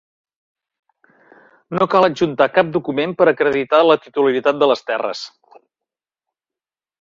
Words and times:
No 1.79 1.87
cal 1.91 2.07
adjuntar 2.07 2.47
cap 2.55 2.71
document 2.77 3.13
per 3.19 3.27
acreditar 3.33 3.83
la 3.89 3.99
titularitat 4.07 4.59
de 4.65 4.71
les 4.73 4.83
terres. 4.89 5.23